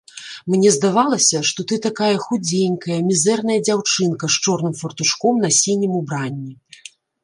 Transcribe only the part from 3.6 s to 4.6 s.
дзяўчынка з